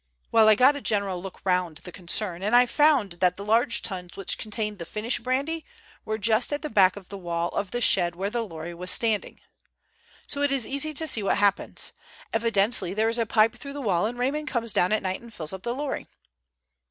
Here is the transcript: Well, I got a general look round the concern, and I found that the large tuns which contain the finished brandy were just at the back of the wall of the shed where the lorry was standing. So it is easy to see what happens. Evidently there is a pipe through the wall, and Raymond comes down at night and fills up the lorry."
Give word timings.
Well, 0.31 0.49
I 0.49 0.55
got 0.55 0.75
a 0.75 0.81
general 0.81 1.21
look 1.21 1.41
round 1.45 1.77
the 1.83 1.91
concern, 1.91 2.41
and 2.41 2.55
I 2.55 2.65
found 2.65 3.11
that 3.19 3.35
the 3.35 3.45
large 3.45 3.83
tuns 3.83 4.17
which 4.17 4.39
contain 4.39 4.77
the 4.77 4.85
finished 4.87 5.21
brandy 5.21 5.63
were 6.05 6.17
just 6.17 6.51
at 6.51 6.63
the 6.63 6.71
back 6.71 6.95
of 6.95 7.09
the 7.09 7.19
wall 7.19 7.49
of 7.49 7.69
the 7.69 7.81
shed 7.81 8.15
where 8.15 8.31
the 8.31 8.41
lorry 8.41 8.73
was 8.73 8.89
standing. 8.89 9.39
So 10.25 10.41
it 10.41 10.51
is 10.51 10.65
easy 10.65 10.95
to 10.95 11.05
see 11.05 11.21
what 11.21 11.37
happens. 11.37 11.91
Evidently 12.33 12.95
there 12.95 13.09
is 13.09 13.19
a 13.19 13.27
pipe 13.27 13.55
through 13.57 13.73
the 13.73 13.79
wall, 13.81 14.07
and 14.07 14.17
Raymond 14.17 14.47
comes 14.47 14.73
down 14.73 14.91
at 14.91 15.03
night 15.03 15.21
and 15.21 15.31
fills 15.31 15.53
up 15.53 15.61
the 15.61 15.75
lorry." 15.75 16.07